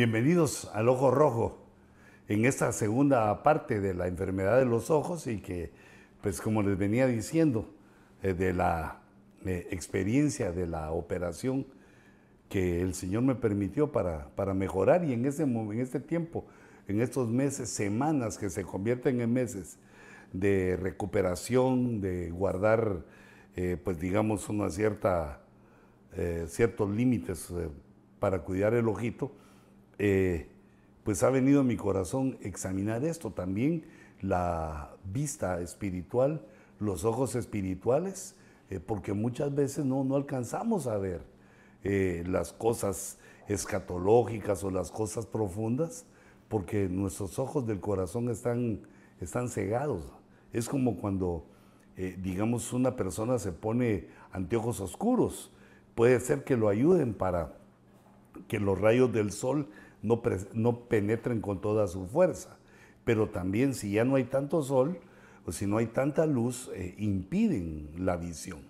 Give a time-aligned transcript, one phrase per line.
[0.00, 1.58] Bienvenidos al Ojo Rojo
[2.26, 5.72] en esta segunda parte de la enfermedad de los ojos y que,
[6.22, 7.68] pues como les venía diciendo,
[8.22, 9.02] eh, de la
[9.44, 11.66] eh, experiencia de la operación
[12.48, 16.46] que el Señor me permitió para, para mejorar y en, ese, en este tiempo,
[16.88, 19.78] en estos meses, semanas que se convierten en meses
[20.32, 23.04] de recuperación, de guardar,
[23.54, 25.42] eh, pues digamos, una cierta,
[26.46, 27.52] ciertos límites
[28.18, 29.32] para cuidar el ojito,
[30.02, 30.48] eh,
[31.04, 33.84] pues ha venido a mi corazón examinar esto también,
[34.22, 36.40] la vista espiritual,
[36.78, 38.34] los ojos espirituales,
[38.70, 41.20] eh, porque muchas veces no, no alcanzamos a ver
[41.84, 46.06] eh, las cosas escatológicas o las cosas profundas,
[46.48, 48.80] porque nuestros ojos del corazón están,
[49.20, 50.10] están cegados.
[50.54, 51.44] Es como cuando,
[51.96, 55.52] digamos, una persona se pone anteojos oscuros.
[55.94, 57.52] Puede ser que lo ayuden para
[58.48, 59.68] que los rayos del sol
[60.02, 60.22] no,
[60.88, 62.56] penetren con toda su fuerza.
[63.04, 64.98] Pero también si ya no hay tanto sol
[65.46, 68.60] o si no hay tanta luz, eh, impiden la visión.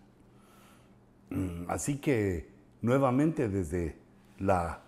[1.31, 2.48] Mm, así que
[2.83, 3.97] nuevamente desde
[4.39, 4.83] la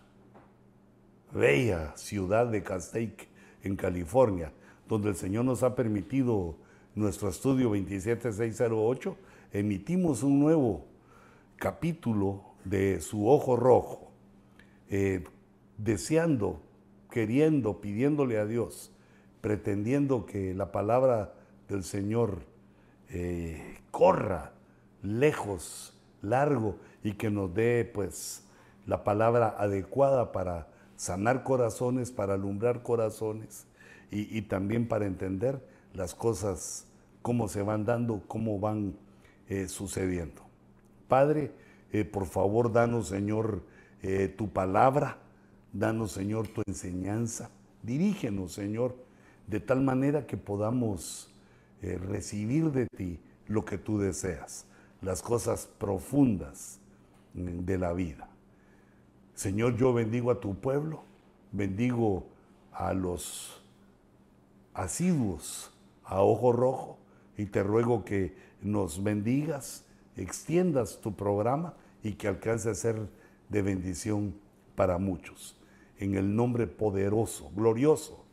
[1.32, 3.28] bella ciudad de Castaic,
[3.62, 4.52] en California,
[4.88, 6.56] donde el Señor nos ha permitido
[6.94, 9.16] nuestro estudio 27608,
[9.52, 10.84] emitimos un nuevo
[11.56, 14.10] capítulo de Su Ojo Rojo,
[14.90, 15.24] eh,
[15.84, 16.60] deseando,
[17.10, 18.92] queriendo, pidiéndole a Dios,
[19.40, 21.34] pretendiendo que la palabra
[21.68, 22.42] del Señor
[23.08, 24.52] eh, corra
[25.02, 28.44] lejos, largo y que nos dé pues
[28.86, 33.66] la palabra adecuada para sanar corazones, para alumbrar corazones
[34.10, 36.86] y, también para entender las cosas,
[37.22, 38.94] cómo se van dando, cómo van
[39.48, 40.42] eh, sucediendo.
[41.08, 41.50] Padre,
[41.92, 43.62] eh, por favor, danos, Señor,
[44.36, 45.18] tu palabra
[45.72, 47.50] Danos, Señor, tu enseñanza.
[47.82, 48.94] Dirígenos, Señor,
[49.46, 51.32] de tal manera que podamos
[51.80, 53.18] eh, recibir de ti
[53.48, 54.66] lo que tú deseas,
[55.00, 56.78] las cosas profundas
[57.32, 58.28] mm, de la vida.
[59.34, 61.04] Señor, yo bendigo a tu pueblo,
[61.52, 62.26] bendigo
[62.72, 63.62] a los
[64.74, 65.72] asiduos
[66.04, 66.98] a ojo rojo
[67.38, 69.84] y te ruego que nos bendigas,
[70.16, 73.08] extiendas tu programa y que alcance a ser
[73.48, 74.34] de bendición
[74.76, 75.56] para muchos
[75.98, 78.24] en el nombre poderoso, glorioso,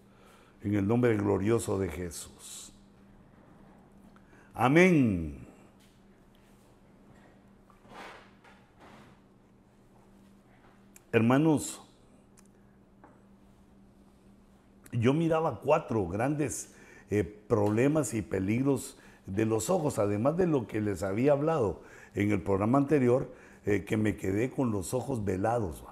[0.63, 2.73] en el nombre glorioso de Jesús.
[4.53, 5.47] Amén.
[11.11, 11.81] Hermanos,
[14.91, 16.73] yo miraba cuatro grandes
[17.09, 21.81] eh, problemas y peligros de los ojos, además de lo que les había hablado
[22.13, 23.31] en el programa anterior,
[23.65, 25.83] eh, que me quedé con los ojos velados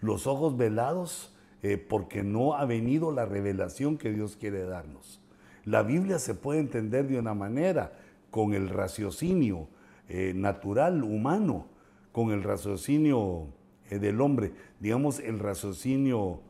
[0.00, 5.20] los ojos velados eh, porque no ha venido la revelación que Dios quiere darnos.
[5.64, 7.92] La Biblia se puede entender de una manera,
[8.30, 9.68] con el raciocinio
[10.08, 11.66] eh, natural, humano,
[12.12, 13.48] con el raciocinio
[13.90, 16.42] eh, del hombre, digamos el raciocinio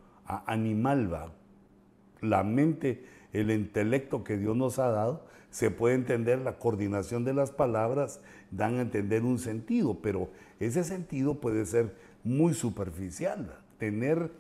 [0.47, 1.33] animal, ¿va?
[2.21, 7.33] la mente, el intelecto que Dios nos ha dado, se puede entender la coordinación de
[7.33, 8.21] las palabras,
[8.51, 10.31] dan a entender un sentido, pero
[10.61, 11.95] ese sentido puede ser
[12.29, 13.59] muy superficial.
[13.79, 14.31] Tener,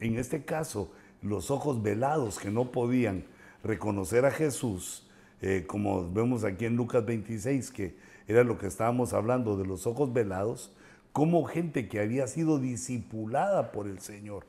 [0.00, 0.92] en este caso,
[1.22, 3.24] los ojos velados que no podían
[3.64, 5.08] reconocer a Jesús,
[5.40, 7.96] eh, como vemos aquí en Lucas 26, que
[8.26, 10.72] era lo que estábamos hablando de los ojos velados,
[11.12, 14.44] como gente que había sido discipulada por el Señor,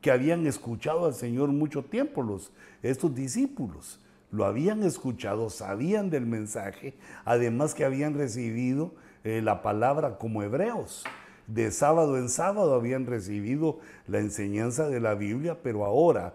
[0.00, 2.52] que habían escuchado al Señor mucho tiempo, los,
[2.82, 4.00] estos discípulos,
[4.32, 11.04] lo habían escuchado, sabían del mensaje, además que habían recibido eh, la palabra como hebreos
[11.46, 16.34] de sábado en sábado habían recibido la enseñanza de la Biblia, pero ahora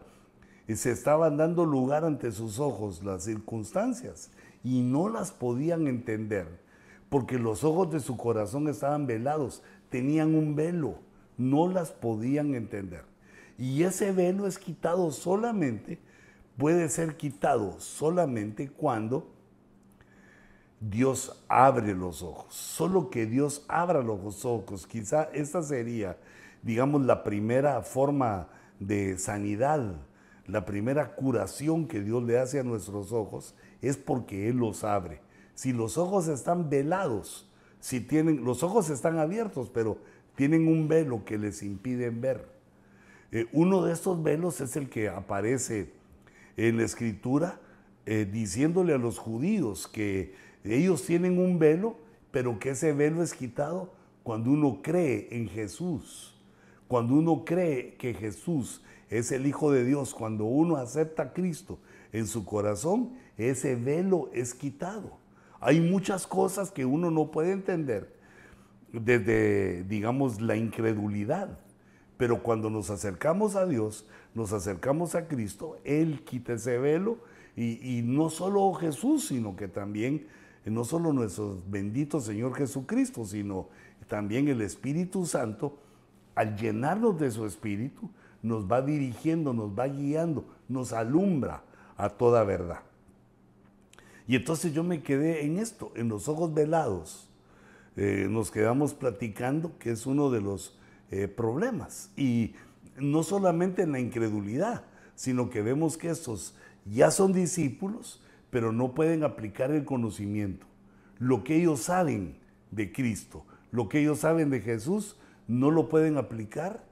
[0.75, 4.31] se estaban dando lugar ante sus ojos las circunstancias
[4.63, 6.47] y no las podían entender,
[7.09, 10.95] porque los ojos de su corazón estaban velados, tenían un velo,
[11.37, 13.03] no las podían entender.
[13.57, 15.99] Y ese velo es quitado solamente,
[16.57, 19.36] puede ser quitado solamente cuando
[20.79, 22.53] Dios abre los ojos.
[22.53, 24.85] Solo que Dios abra los ojos.
[24.85, 26.17] Quizá esta sería,
[26.61, 28.47] digamos, la primera forma
[28.79, 29.95] de sanidad,
[30.45, 35.21] la primera curación que Dios le hace a nuestros ojos es porque Él los abre.
[35.55, 39.97] Si los ojos están velados, si tienen, los ojos están abiertos, pero
[40.35, 42.47] tienen un velo que les impide ver.
[43.31, 45.91] Eh, uno de estos velos es el que aparece
[46.55, 47.59] en la escritura
[48.05, 50.33] eh, diciéndole a los judíos que
[50.75, 51.97] ellos tienen un velo,
[52.31, 53.93] pero que ese velo es quitado
[54.23, 56.35] cuando uno cree en Jesús.
[56.87, 61.79] Cuando uno cree que Jesús es el Hijo de Dios, cuando uno acepta a Cristo
[62.11, 65.17] en su corazón, ese velo es quitado.
[65.59, 68.15] Hay muchas cosas que uno no puede entender
[68.91, 71.59] desde, digamos, la incredulidad.
[72.17, 77.19] Pero cuando nos acercamos a Dios, nos acercamos a Cristo, Él quita ese velo
[77.55, 80.27] y, no solo Jesús, sino que también,
[80.69, 83.69] no solo nuestro bendito Señor Jesucristo, sino
[84.07, 85.77] también el Espíritu Santo,
[86.35, 88.09] al llenarnos de su Espíritu,
[88.41, 91.63] nos va dirigiendo, nos va guiando, nos alumbra
[91.97, 92.81] a toda verdad.
[94.27, 97.29] Y entonces yo me quedé en esto, en los ojos velados.
[97.95, 100.77] Eh, nos quedamos platicando que es uno de los
[101.11, 102.11] eh, problemas.
[102.17, 102.53] Y
[102.97, 104.83] no solamente en la incredulidad,
[105.15, 106.53] sino que vemos que estos
[106.85, 110.65] ya son discípulos, pero no pueden aplicar el conocimiento.
[111.19, 112.37] Lo que ellos saben
[112.71, 115.17] de Cristo, lo que ellos saben de Jesús,
[115.47, 116.85] no lo pueden aplicar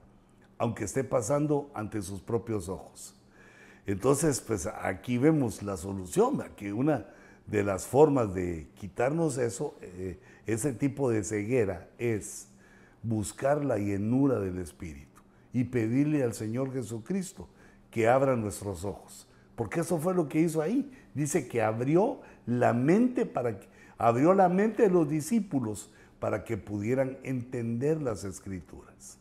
[0.58, 3.14] aunque esté pasando ante sus propios ojos.
[3.86, 7.06] Entonces, pues aquí vemos la solución, que una
[7.46, 12.48] de las formas de quitarnos eso, eh, ese tipo de ceguera, es
[13.02, 15.20] buscar la llenura del Espíritu
[15.52, 17.48] y pedirle al Señor Jesucristo
[17.90, 19.28] que abra nuestros ojos.
[19.54, 20.90] Porque eso fue lo que hizo ahí.
[21.16, 23.58] Dice que abrió la mente para
[23.96, 25.90] abrió la mente de los discípulos
[26.20, 29.18] para que pudieran entender las escrituras.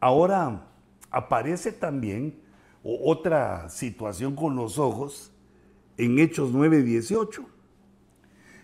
[0.00, 0.66] Ahora
[1.12, 2.40] aparece también
[2.82, 5.30] otra situación con los ojos
[5.96, 7.46] en Hechos 9:18.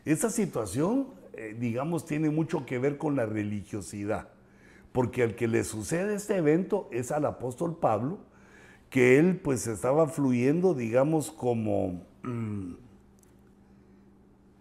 [0.04, 4.30] Esa situación, eh, digamos, tiene mucho que ver con la religiosidad,
[4.90, 8.18] porque al que le sucede este evento es al apóstol Pablo,
[8.94, 12.74] que él pues estaba fluyendo, digamos, como, mm,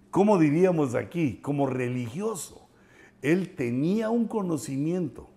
[0.09, 1.37] ¿cómo diríamos aquí?
[1.39, 2.67] Como religioso.
[3.21, 5.29] Él tenía un conocimiento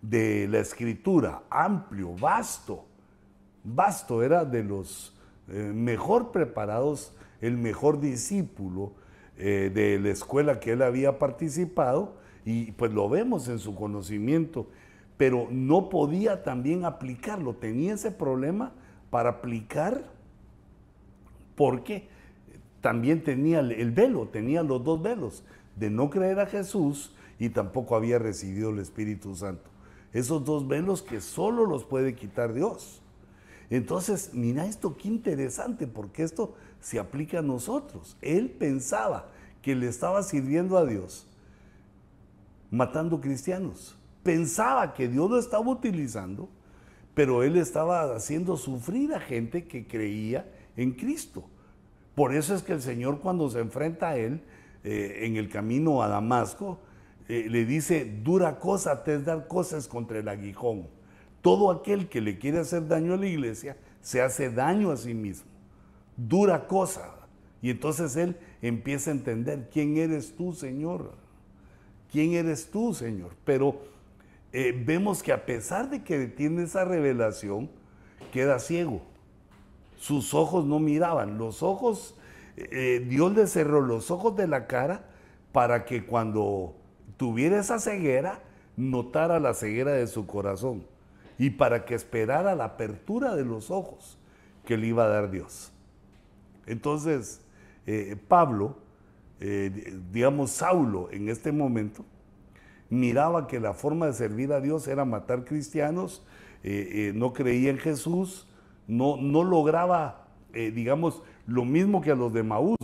[0.00, 2.86] de la escritura amplio, vasto,
[3.64, 5.14] vasto, era de los
[5.48, 8.94] eh, mejor preparados, el mejor discípulo
[9.36, 14.70] eh, de la escuela que él había participado y pues lo vemos en su conocimiento,
[15.20, 18.72] pero no podía también aplicarlo, tenía ese problema
[19.10, 20.10] para aplicar
[21.56, 22.08] porque
[22.80, 25.44] también tenía el velo, tenía los dos velos,
[25.76, 29.68] de no creer a Jesús y tampoco había recibido el Espíritu Santo.
[30.14, 33.02] Esos dos velos que solo los puede quitar Dios.
[33.68, 38.16] Entonces, mira esto, qué interesante, porque esto se aplica a nosotros.
[38.22, 39.26] Él pensaba
[39.60, 41.26] que le estaba sirviendo a Dios
[42.70, 43.99] matando cristianos.
[44.30, 46.48] Pensaba que Dios lo estaba utilizando,
[47.14, 50.46] pero él estaba haciendo sufrir a gente que creía
[50.76, 51.44] en Cristo.
[52.14, 54.40] Por eso es que el Señor cuando se enfrenta a él
[54.84, 56.78] eh, en el camino a Damasco,
[57.28, 60.86] eh, le dice, dura cosa te es dar cosas contra el aguijón
[61.42, 65.14] todo aquel que le quiere hacer daño a la iglesia se hace daño a sí
[65.14, 65.48] mismo.
[66.16, 67.14] Dura cosa.
[67.62, 71.12] Y entonces él empieza a entender quién eres tú, Señor.
[72.10, 73.32] ¿Quién eres tú, Señor?
[73.44, 73.80] Pero
[74.52, 77.70] eh, vemos que a pesar de que tiene esa revelación,
[78.32, 79.02] queda ciego.
[79.96, 81.38] Sus ojos no miraban.
[81.38, 82.16] Los ojos,
[82.56, 85.04] eh, Dios le cerró los ojos de la cara
[85.52, 86.74] para que cuando
[87.16, 88.40] tuviera esa ceguera,
[88.76, 90.86] notara la ceguera de su corazón
[91.38, 94.18] y para que esperara la apertura de los ojos
[94.64, 95.72] que le iba a dar Dios.
[96.66, 97.40] Entonces,
[97.86, 98.76] eh, Pablo,
[99.40, 102.04] eh, digamos Saulo en este momento,
[102.90, 106.22] miraba que la forma de servir a Dios era matar cristianos,
[106.62, 108.46] eh, no creía en Jesús,
[108.86, 112.76] no, no lograba, digamos, lo mismo que a los de Maús,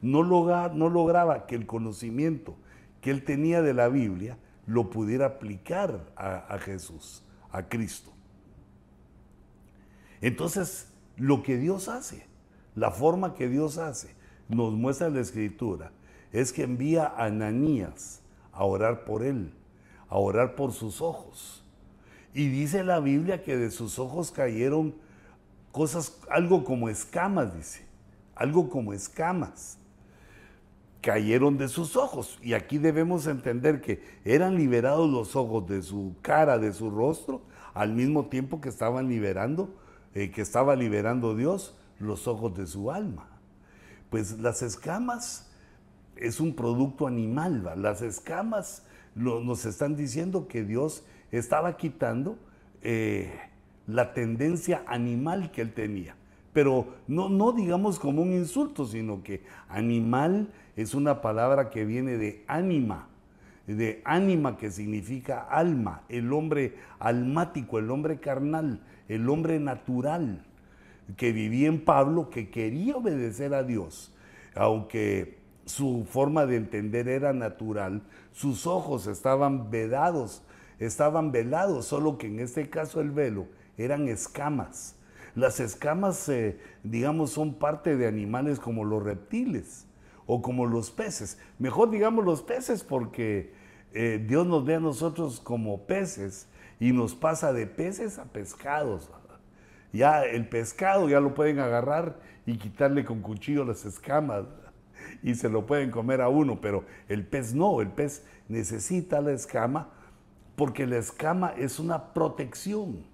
[0.00, 2.56] no, no lograba que el conocimiento
[3.00, 8.10] que él tenía de la Biblia lo pudiera aplicar a Jesús a Cristo.
[10.20, 12.26] Entonces, lo que Dios hace,
[12.74, 14.14] la forma que Dios hace,
[14.48, 15.92] nos muestra la escritura,
[16.32, 18.19] es que envía a Ananías
[18.60, 19.54] a orar por él,
[20.10, 21.64] a orar por sus ojos.
[22.34, 24.94] Y dice la Biblia que de sus ojos cayeron
[25.72, 27.86] cosas, algo como escamas, dice,
[28.34, 29.78] algo como escamas
[31.00, 32.38] cayeron de sus ojos.
[32.42, 37.40] Y aquí debemos entender que eran liberados los ojos de su cara, de su rostro,
[37.72, 39.74] al mismo tiempo que estaban liberando,
[40.14, 43.26] eh, que estaba liberando Dios los ojos de su alma.
[44.10, 45.49] Pues las escamas
[46.20, 48.84] es un producto animal, las escamas
[49.14, 52.38] nos están diciendo que Dios estaba quitando
[52.82, 53.32] eh,
[53.86, 56.14] la tendencia animal que él tenía.
[56.52, 62.16] Pero no, no digamos como un insulto, sino que animal es una palabra que viene
[62.16, 63.08] de ánima.
[63.66, 70.44] de ánima que significa alma, el hombre almático, el hombre carnal, el hombre natural
[71.16, 74.12] que vivía en Pablo, que quería obedecer a Dios,
[74.54, 75.39] aunque
[75.70, 80.42] su forma de entender era natural, sus ojos estaban vedados,
[80.78, 83.46] estaban velados, solo que en este caso el velo
[83.78, 84.96] eran escamas.
[85.34, 89.86] Las escamas, eh, digamos, son parte de animales como los reptiles
[90.26, 91.38] o como los peces.
[91.58, 93.52] Mejor digamos los peces porque
[93.92, 96.48] eh, Dios nos ve a nosotros como peces
[96.78, 99.10] y nos pasa de peces a pescados.
[99.92, 104.44] Ya el pescado ya lo pueden agarrar y quitarle con cuchillo las escamas
[105.22, 109.32] y se lo pueden comer a uno, pero el pez no, el pez necesita la
[109.32, 109.90] escama
[110.56, 113.04] porque la escama es una protección.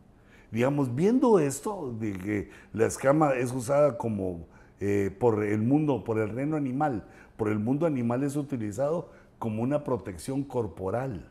[0.50, 4.46] Digamos, viendo esto, de que la escama es usada como
[4.80, 9.62] eh, por el mundo, por el reino animal, por el mundo animal es utilizado como
[9.62, 11.28] una protección corporal.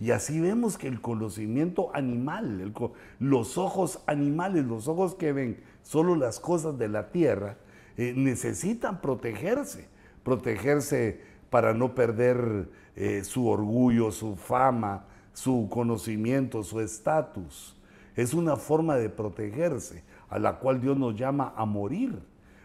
[0.00, 2.72] Y así vemos que el conocimiento animal,
[3.18, 7.58] los ojos animales, los ojos que ven solo las cosas de la tierra,
[7.98, 9.88] eh, necesitan protegerse,
[10.22, 17.76] protegerse para no perder eh, su orgullo, su fama, su conocimiento, su estatus.
[18.16, 22.20] Es una forma de protegerse a la cual Dios nos llama a morir.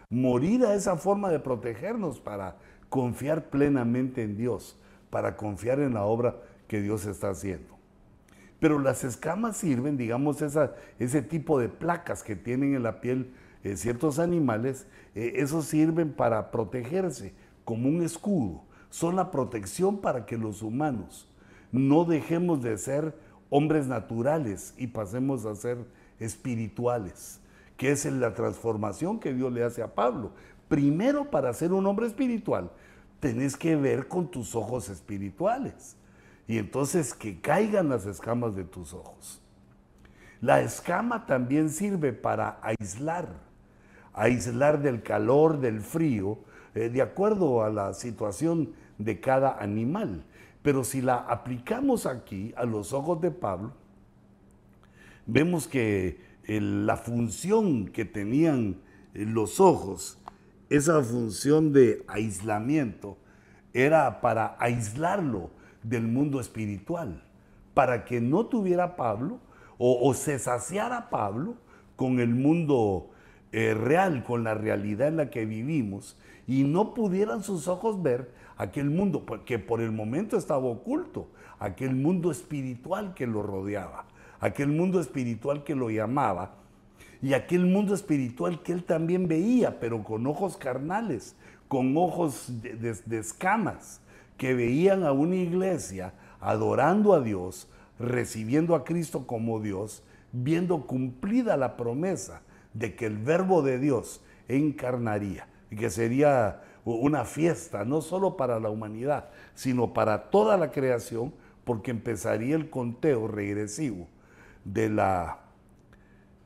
[0.09, 2.57] Morir a esa forma de protegernos para
[2.89, 4.77] confiar plenamente en Dios,
[5.09, 6.35] para confiar en la obra
[6.67, 7.75] que Dios está haciendo.
[8.59, 10.41] Pero las escamas sirven, digamos,
[10.99, 13.33] ese tipo de placas que tienen en la piel
[13.63, 17.33] eh, ciertos animales, eh, esos sirven para protegerse
[17.65, 18.61] como un escudo.
[18.89, 21.27] Son la protección para que los humanos
[21.71, 23.13] no dejemos de ser
[23.49, 25.77] hombres naturales y pasemos a ser
[26.19, 27.41] espirituales,
[27.75, 30.31] que es la transformación que Dios le hace a Pablo.
[30.69, 32.71] Primero, para ser un hombre espiritual,
[33.19, 35.97] tenés que ver con tus ojos espirituales
[36.47, 39.41] y entonces que caigan las escamas de tus ojos.
[40.41, 43.27] La escama también sirve para aislar,
[44.13, 46.37] aislar del calor, del frío,
[46.75, 50.23] eh, de acuerdo a la situación de cada animal.
[50.61, 53.73] Pero si la aplicamos aquí a los ojos de Pablo,
[55.25, 58.77] vemos que la función que tenían
[59.13, 60.19] eh, los ojos,
[60.69, 63.17] esa función de aislamiento,
[63.73, 65.49] era para aislarlo
[65.83, 67.23] del mundo espiritual,
[67.73, 69.39] para que no tuviera Pablo
[69.77, 71.55] o, se saciara Pablo
[71.97, 73.09] con el mundo
[73.57, 78.33] eh, real, con la realidad en la que vivimos, y no pudieran sus ojos ver
[78.57, 84.07] aquel mundo que por el momento estaba oculto, aquel mundo espiritual que lo rodeaba,
[84.41, 86.55] aquel mundo espiritual que lo llamaba
[87.21, 91.37] y aquel mundo espiritual que él también veía, pero con ojos carnales,
[91.69, 94.01] con ojos de, escamas,
[94.35, 97.69] que veían a una iglesia adorando a Dios,
[97.99, 102.41] recibiendo a Cristo como Dios, viendo cumplida la promesa
[102.75, 108.59] de que el verbo de Dios encarnaría y que sería una fiesta, no solo para
[108.59, 114.07] la humanidad, sino para toda la creación, porque empezaría el conteo regresivo
[114.65, 115.39] de la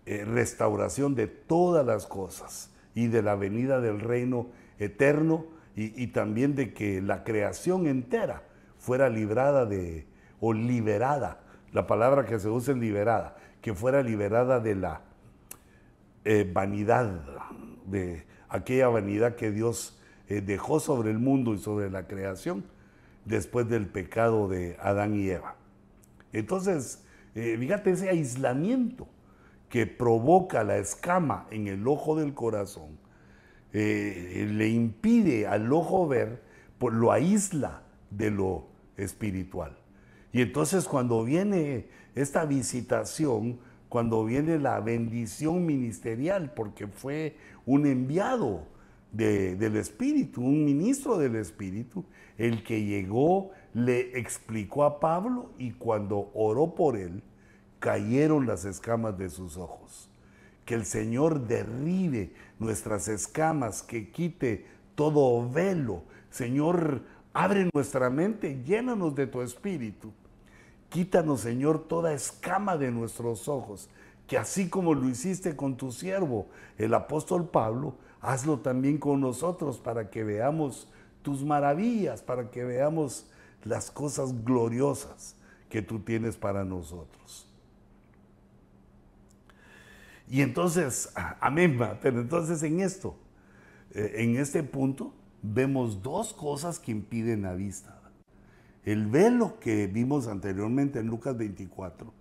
[0.05, 5.45] eh, restauración de todas las cosas y de la venida del reino eterno
[5.75, 8.43] y, también de que la creación entera
[8.79, 10.07] fuera librada de,
[10.41, 11.39] o liberada,
[11.71, 15.01] la palabra que se usa es liberada, que fuera liberada de la
[16.29, 17.23] eh, vanidad,
[17.87, 22.63] de aquella vanidad que Dios eh, dejó sobre el mundo y sobre la creación
[23.25, 25.55] después del pecado de Adán y Eva.
[26.31, 29.07] Entonces, eh, fíjate ese aislamiento
[29.69, 32.99] que provoca la escama en el ojo del corazón,
[33.73, 36.43] eh, le impide al ojo ver,
[36.77, 37.81] pues lo aísla
[38.11, 38.67] de lo
[38.97, 39.75] espiritual.
[40.31, 43.59] Y entonces cuando viene esta visitación,
[43.89, 48.63] cuando viene la bendición ministerial, porque fue un enviado
[49.11, 52.05] del Espíritu, un ministro del Espíritu,
[52.37, 57.23] el que llegó, le explicó a Pablo y cuando oró por él,
[57.79, 60.09] cayeron las escamas de sus ojos.
[60.65, 66.03] Que el Señor derribe nuestras escamas, que quite todo velo.
[66.29, 67.01] Señor,
[67.33, 70.13] abre nuestra mente, llénanos de tu Espíritu.
[70.89, 73.89] Quítanos, Señor, toda escama de nuestros ojos,
[74.27, 79.77] que así como lo hiciste con tu siervo, el apóstol Pablo, hazlo también con nosotros
[79.77, 80.87] para que veamos
[81.21, 83.27] tus maravillas, para que veamos
[83.63, 85.35] las cosas gloriosas
[85.69, 87.47] que tú tienes para nosotros.
[90.27, 93.15] Y entonces, amén, pero entonces en esto,
[93.91, 97.98] eh, en este punto, vemos dos cosas que impiden la vista.
[98.85, 102.13] El velo que vimos anteriormente en Lucas 24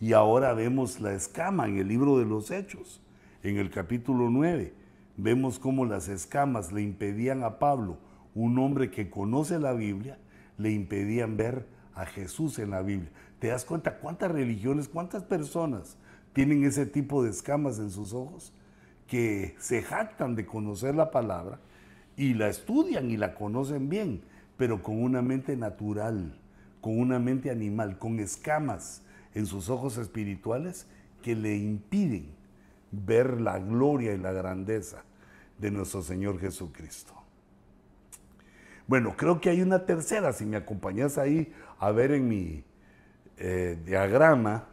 [0.00, 3.02] y ahora vemos la escama en el libro de los Hechos,
[3.42, 4.72] en el capítulo 9.
[5.16, 7.98] Vemos cómo las escamas le impedían a Pablo,
[8.34, 10.18] un hombre que conoce la Biblia,
[10.56, 13.10] le impedían ver a Jesús en la Biblia.
[13.40, 15.96] ¿Te das cuenta cuántas religiones, cuántas personas
[16.32, 18.52] tienen ese tipo de escamas en sus ojos?
[19.06, 21.58] Que se jactan de conocer la palabra
[22.16, 24.22] y la estudian y la conocen bien,
[24.58, 26.38] pero con una mente natural,
[26.82, 30.86] con una mente animal, con escamas en sus ojos espirituales
[31.22, 32.34] que le impiden
[32.90, 35.04] ver la gloria y la grandeza
[35.58, 37.14] de nuestro Señor Jesucristo.
[38.88, 42.64] Bueno, creo que hay una tercera, si me acompañas ahí a ver en mi
[43.36, 44.66] eh, diagrama.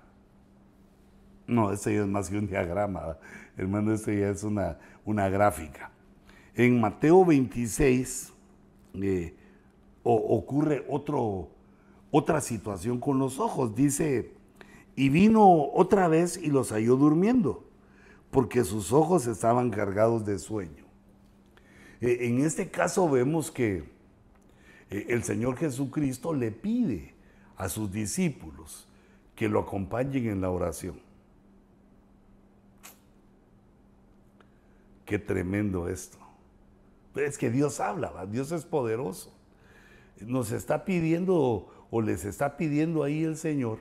[1.46, 3.18] No, este ya es más que un diagrama,
[3.56, 5.92] hermano, este ya es una, una gráfica.
[6.56, 8.34] En Mateo 26,
[8.96, 9.36] eh,
[10.06, 10.86] ocurre
[12.12, 13.76] otra situación con los ojos.
[13.76, 14.32] Dice,
[14.96, 17.66] y vino otra vez y los halló durmiendo,
[18.32, 20.86] porque sus ojos estaban cargados de sueño.
[22.02, 23.90] E, en este caso vemos que
[24.90, 27.14] e, el Señor Jesucristo le pide
[27.58, 28.88] a sus discípulos
[29.36, 31.00] que lo acompañen en la oración.
[35.06, 36.18] Qué tremendo esto.
[37.16, 39.35] Es que Dios habla, Dios es poderoso
[40.22, 43.80] nos está pidiendo o les está pidiendo ahí el Señor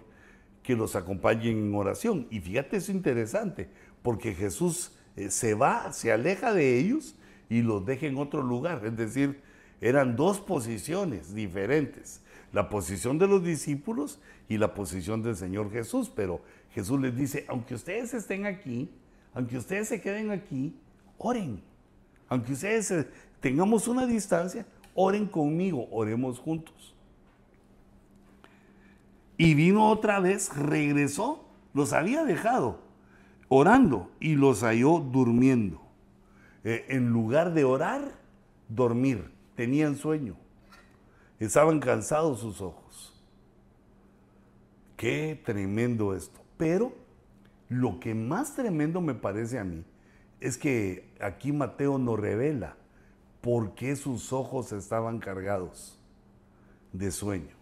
[0.63, 2.27] que los acompañen en oración.
[2.31, 3.69] Y fíjate, es interesante,
[4.03, 7.17] porque Jesús eh, se va, se aleja de ellos
[7.49, 8.85] y los deja en otro lugar.
[8.85, 9.41] Es decir,
[9.81, 12.23] eran dos posiciones diferentes.
[12.53, 16.11] La posición de los discípulos y la posición del Señor Jesús.
[16.15, 18.91] Pero Jesús les dice, aunque ustedes estén aquí,
[19.35, 20.75] aunque ustedes se queden aquí,
[21.19, 21.61] oren.
[22.29, 23.07] Aunque ustedes eh,
[23.41, 26.95] tengamos una distancia, oren conmigo, oremos juntos.
[29.37, 32.85] Y vino otra vez, regresó, los había dejado
[33.49, 35.81] orando y los halló durmiendo.
[36.65, 38.13] Eh, en lugar de orar,
[38.69, 40.37] dormir, tenían sueño,
[41.39, 43.13] estaban cansados sus ojos.
[44.97, 46.41] Qué tremendo esto.
[46.57, 46.95] Pero
[47.69, 49.85] lo que más tremendo me parece a mí
[50.41, 52.77] es que aquí Mateo nos revela
[53.45, 55.99] por qué sus ojos estaban cargados
[56.95, 57.55] de sueño.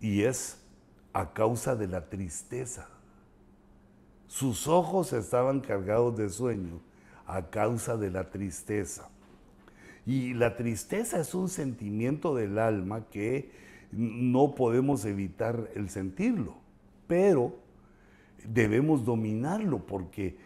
[0.00, 0.64] Y es
[1.12, 2.88] a causa de la tristeza.
[4.26, 6.80] Sus ojos estaban cargados de sueño
[7.26, 9.10] a causa de la tristeza.
[10.06, 13.52] Y la tristeza es un sentimiento del alma que
[13.92, 16.54] no podemos evitar el sentirlo,
[17.06, 17.56] pero
[18.42, 20.38] debemos dominarlo porque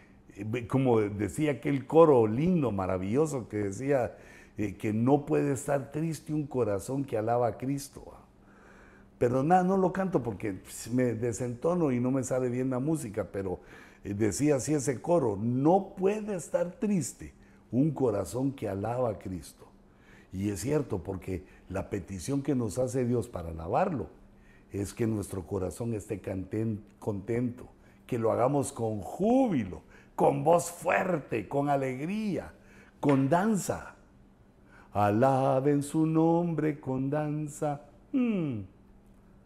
[0.67, 4.15] como decía aquel coro lindo, maravilloso, que decía
[4.57, 8.03] eh, que no puede estar triste un corazón que alaba a Cristo.
[9.17, 10.59] Pero nada, no lo canto porque
[10.91, 13.59] me desentono y no me sale bien la música, pero
[14.03, 17.33] eh, decía así ese coro, no puede estar triste
[17.71, 19.65] un corazón que alaba a Cristo.
[20.31, 24.07] Y es cierto, porque la petición que nos hace Dios para alabarlo
[24.71, 26.21] es que nuestro corazón esté
[26.99, 27.67] contento,
[28.07, 29.81] que lo hagamos con júbilo,
[30.15, 32.51] con voz fuerte, con alegría,
[32.99, 33.95] con danza.
[34.93, 38.59] Alaben su nombre con danza, mm,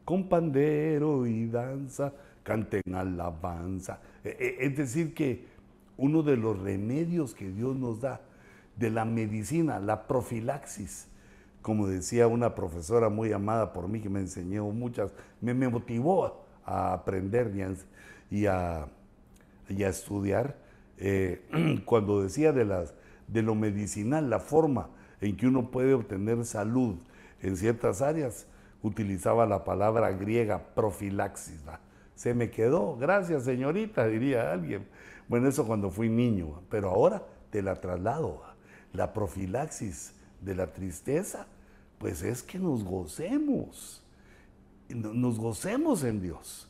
[0.03, 3.99] con pandero y danza, canten alabanza.
[4.23, 5.45] E, e, es decir, que
[5.97, 8.21] uno de los remedios que Dios nos da
[8.75, 11.07] de la medicina, la profilaxis,
[11.61, 16.93] como decía una profesora muy amada por mí que me enseñó muchas, me, motivó a
[16.93, 17.51] aprender
[18.29, 18.87] y y a
[19.69, 20.57] estudiar,
[20.97, 21.45] eh,
[21.85, 22.93] cuando decía de, las,
[23.27, 24.89] de lo medicinal, la forma
[25.21, 26.95] en que uno puede obtener salud
[27.41, 28.47] en ciertas áreas,
[28.81, 31.61] utilizaba la palabra griega profilaxis.
[32.15, 34.87] Se me quedó, gracias señorita, diría alguien.
[35.27, 38.41] Bueno, eso cuando fui niño, pero ahora te la traslado.
[38.93, 41.47] La profilaxis de la tristeza,
[41.97, 44.03] pues es que nos gocemos,
[44.89, 46.69] nos gocemos en Dios,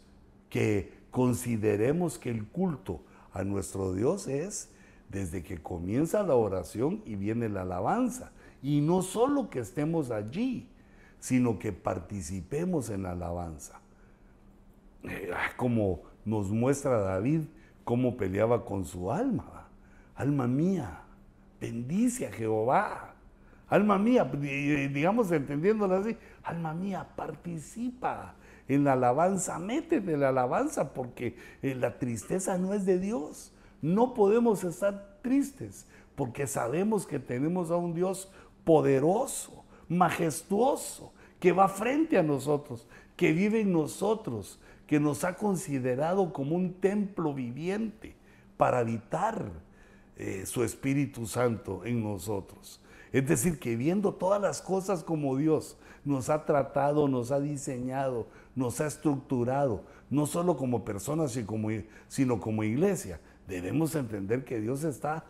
[0.49, 3.01] que consideremos que el culto
[3.33, 4.69] a nuestro Dios es
[5.09, 8.31] desde que comienza la oración y viene la alabanza.
[8.61, 10.67] Y no solo que estemos allí,
[11.19, 13.79] sino que participemos en la alabanza.
[15.05, 17.45] Eh, ah, como nos muestra David
[17.83, 19.69] cómo peleaba con su alma.
[20.13, 21.01] Alma mía,
[21.59, 23.15] bendice a Jehová.
[23.67, 28.35] Alma mía, digamos entendiéndolo así, alma mía, participa
[28.67, 33.53] en la alabanza, métete en la alabanza porque eh, la tristeza no es de Dios.
[33.81, 38.31] No podemos estar tristes porque sabemos que tenemos a un Dios
[38.63, 46.33] poderoso, majestuoso, que va frente a nosotros, que vive en nosotros, que nos ha considerado
[46.33, 48.15] como un templo viviente
[48.57, 49.51] para habitar
[50.17, 52.81] eh, su Espíritu Santo en nosotros.
[53.11, 58.27] Es decir, que viendo todas las cosas como Dios nos ha tratado, nos ha diseñado,
[58.57, 61.39] nos ha estructurado, no solo como personas,
[62.07, 65.23] sino como iglesia, debemos entender que Dios está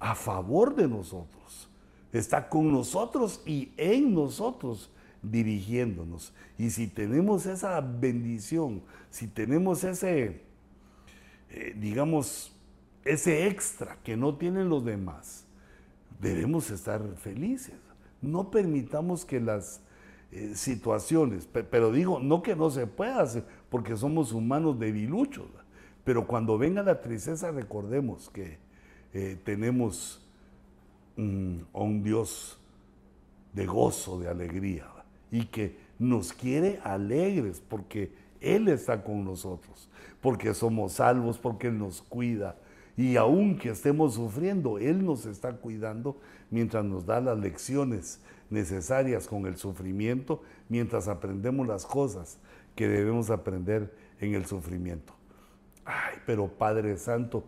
[0.00, 1.70] a favor de nosotros,
[2.12, 4.90] está con nosotros y en nosotros
[5.22, 6.34] dirigiéndonos.
[6.58, 10.42] Y si tenemos esa bendición, si tenemos ese,
[11.50, 12.52] eh, digamos,
[13.04, 15.44] ese extra que no tienen los demás,
[16.20, 17.76] debemos estar felices.
[18.20, 19.80] No permitamos que las
[20.30, 25.46] eh, situaciones, pero digo, no que no se pueda hacer, porque somos humanos debiluchos,
[26.04, 28.58] pero cuando venga la tristeza recordemos que
[29.14, 30.24] eh, tenemos
[31.16, 31.20] a
[31.80, 32.58] un Dios
[33.52, 34.86] de gozo, de alegría,
[35.30, 39.88] y que nos quiere alegres porque Él está con nosotros,
[40.20, 42.56] porque somos salvos, porque Él nos cuida.
[42.96, 46.16] Y aunque estemos sufriendo, Él nos está cuidando
[46.50, 52.38] mientras nos da las lecciones necesarias con el sufrimiento, mientras aprendemos las cosas
[52.74, 55.12] que debemos aprender en el sufrimiento.
[55.84, 57.44] Ay, pero Padre Santo,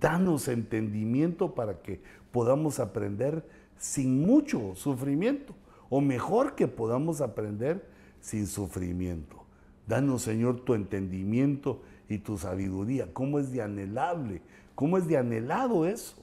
[0.00, 2.00] danos entendimiento para que
[2.32, 3.44] podamos aprender
[3.78, 5.54] sin mucho sufrimiento
[5.90, 7.86] o mejor que podamos aprender
[8.20, 9.44] sin sufrimiento.
[9.86, 13.12] Danos, Señor, tu entendimiento y tu sabiduría.
[13.12, 14.40] ¿Cómo es de anhelable?
[14.74, 16.16] ¿Cómo es de anhelado eso?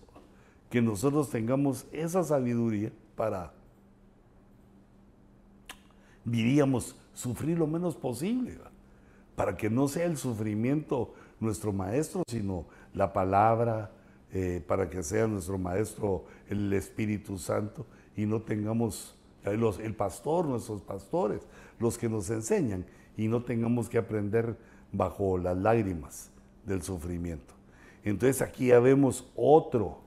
[0.70, 3.54] Que nosotros tengamos esa sabiduría para,
[6.26, 8.58] diríamos, sufrir lo menos posible,
[9.36, 13.92] para que no sea el sufrimiento nuestro maestro, sino la palabra,
[14.34, 20.82] eh, para que sea nuestro maestro el Espíritu Santo y no tengamos el pastor, nuestros
[20.82, 21.42] pastores,
[21.80, 22.86] los que nos enseñan
[23.18, 24.56] y no tengamos que aprender
[24.92, 26.30] bajo las lágrimas
[26.66, 27.54] del sufrimiento.
[28.04, 30.00] Entonces aquí ya vemos otro,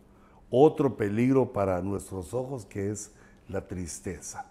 [0.50, 3.12] otro peligro para nuestros ojos que es
[3.48, 4.46] la tristeza.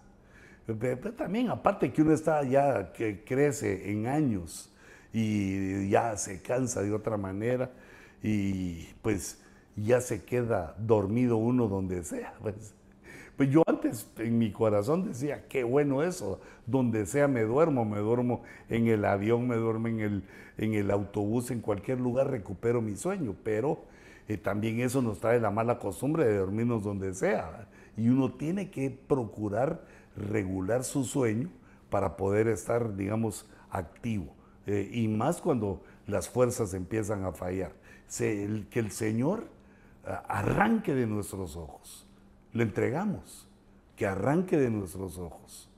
[1.17, 4.71] También, aparte que uno está ya que crece en años
[5.12, 7.71] y ya se cansa de otra manera
[8.21, 9.41] y pues
[9.76, 12.34] ya se queda dormido uno donde sea.
[12.41, 12.73] Pues.
[13.36, 17.97] Pues yo antes en mi corazón decía, qué bueno eso, donde sea me duermo, me
[17.97, 20.23] duermo en el avión, me duermo en el,
[20.60, 23.86] en el autobús, en cualquier lugar recupero mi sueño, pero
[24.28, 27.67] eh, también eso nos trae la mala costumbre de dormirnos donde sea.
[27.97, 29.82] Y uno tiene que procurar
[30.15, 31.49] regular su sueño
[31.89, 34.34] para poder estar, digamos, activo.
[34.65, 37.73] Eh, y más cuando las fuerzas empiezan a fallar.
[38.17, 39.47] que el Señor
[40.06, 42.08] ah, arranque de nuestros ojos
[42.54, 43.47] le entregamos,
[43.95, 45.69] que arranque de nuestros ojos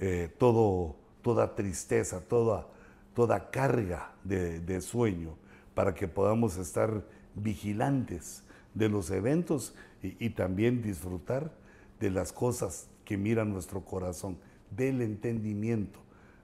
[0.00, 2.66] eh, todo, toda tristeza, toda,
[3.14, 5.36] toda carga de, sueño,
[5.74, 8.42] para que podamos estar vigilantes
[8.74, 11.52] de los eventos y, y también disfrutar
[12.00, 14.38] de las cosas que mira nuestro corazón,
[14.70, 16.00] del entendimiento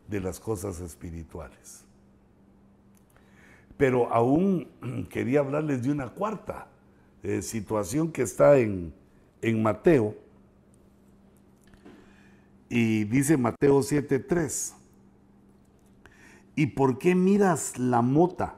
[0.09, 1.85] de las cosas espirituales.
[3.77, 4.69] Pero aún
[5.11, 6.69] quería hablarles de una cuarta
[7.23, 8.93] eh, situación que está en,
[9.41, 10.15] en Mateo.
[12.69, 14.75] Y dice Mateo 7:3.
[16.55, 18.57] ¿Y por qué miras la mota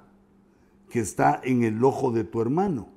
[0.88, 2.88] que está en el ojo de tu hermano?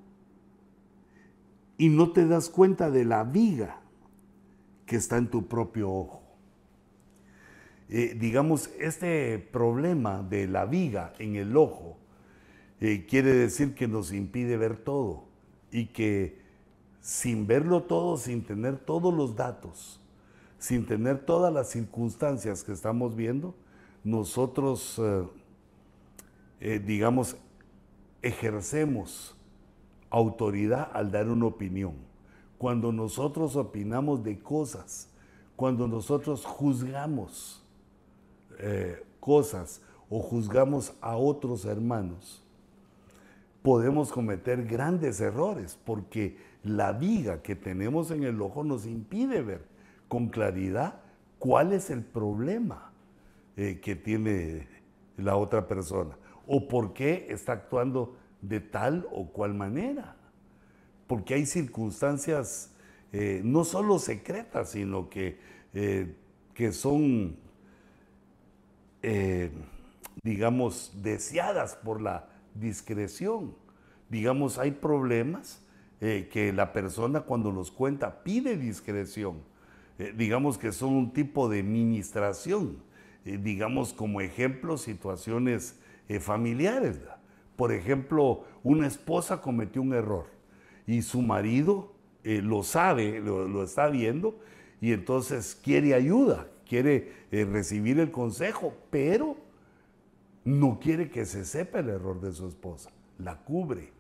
[1.78, 3.83] Y no te das cuenta de la viga
[4.86, 6.24] que está en tu propio ojo.
[7.90, 11.98] Eh, digamos, este problema de la viga en el ojo
[12.80, 15.26] eh, quiere decir que nos impide ver todo
[15.72, 16.42] y que
[17.02, 20.00] sin verlo todo, sin tener todos los datos,
[20.58, 23.54] sin tener todas las circunstancias que estamos viendo,
[24.04, 25.00] nosotros,
[26.60, 27.38] eh, digamos,
[28.22, 29.36] ejercemos
[30.10, 32.13] autoridad al dar una opinión.
[32.64, 35.10] Cuando nosotros opinamos de cosas,
[35.58, 37.62] cuando nosotros juzgamos
[38.58, 42.42] eh, cosas o juzgamos a otros hermanos,
[43.62, 49.66] podemos cometer grandes errores porque la viga que tenemos en el ojo nos impide ver
[50.08, 51.02] con claridad
[51.40, 52.94] cuál es el problema
[53.58, 54.70] eh, que tiene
[55.18, 56.16] la otra persona
[56.48, 60.16] o por qué está actuando de tal o cual manera.
[61.14, 62.72] Porque hay circunstancias
[63.12, 65.38] eh, no solo secretas, sino que,
[65.76, 66.16] eh,
[66.56, 67.38] que son,
[70.24, 73.56] digamos, deseadas por la discreción.
[74.10, 75.62] Digamos, hay problemas
[76.02, 79.44] eh, que la persona cuando los cuenta pide discreción,
[80.16, 82.78] digamos que son un tipo de ministración,
[83.24, 85.80] digamos como ejemplo situaciones
[86.22, 87.02] familiares.
[87.56, 90.33] Por ejemplo, una esposa cometió un error
[90.86, 91.94] y su marido
[92.24, 94.40] lo sabe, lo, está viendo
[94.80, 99.38] y entonces quiere ayuda, quiere recibir el consejo, pero
[100.46, 103.92] no quiere que se sepa el error de su esposa, la cubre,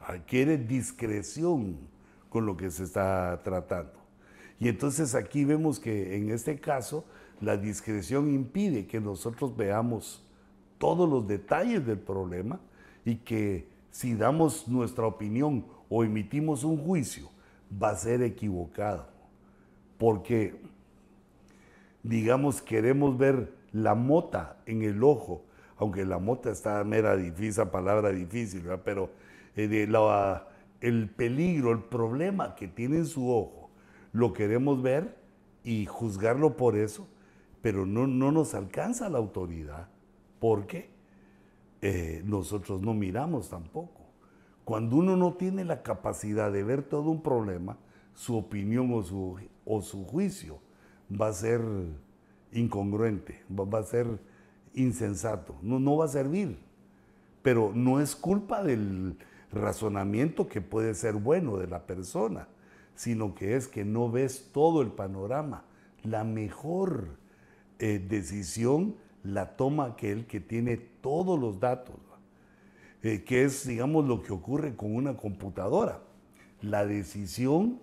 [0.00, 1.78] ah, quiere discreción
[2.28, 4.00] con lo que se está tratando.
[4.58, 7.04] Y entonces aquí vemos que en este caso
[7.40, 10.22] la discreción impide que nosotros veamos
[10.78, 12.60] todos los detalles del problema
[13.04, 17.28] y que si damos nuestra opinión o emitimos un juicio
[17.70, 19.06] va a ser equivocado.
[19.98, 20.58] Porque,
[22.02, 25.44] digamos, queremos ver la mota en el ojo
[25.80, 29.10] aunque la mota está mera difícil, palabra difícil, pero
[29.56, 29.88] eh,
[30.82, 33.70] el peligro, el problema que tiene en su ojo,
[34.12, 35.16] lo queremos ver
[35.64, 37.08] y juzgarlo por eso,
[37.62, 39.88] pero no, no nos alcanza la autoridad,
[40.38, 40.90] porque
[41.80, 43.99] eh, nosotros no miramos tampoco.
[44.70, 47.76] Cuando uno no tiene la capacidad de ver todo un problema,
[48.14, 50.60] su opinión o su, o su juicio
[51.10, 51.60] va a ser
[52.52, 54.06] incongruente, va a ser
[54.72, 56.56] insensato, no, no va a servir.
[57.42, 59.18] Pero no es culpa del
[59.50, 62.46] razonamiento que puede ser bueno de la persona,
[62.94, 65.64] sino que es que no ves todo el panorama.
[66.04, 67.16] La mejor
[67.80, 71.96] eh, decisión la toma aquel que tiene todos los datos,
[73.02, 76.00] eh, que es, digamos, lo que ocurre con una computadora.
[76.62, 77.80] La decisión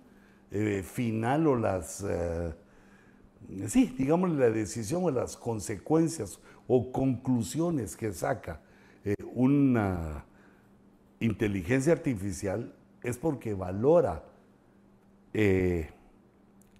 [0.50, 2.04] eh, final o las,
[3.66, 8.60] sí, digamos, la decisión o las consecuencias o conclusiones que saca
[9.04, 10.24] eh, una
[11.18, 14.22] inteligencia artificial es porque valora
[15.32, 15.90] eh,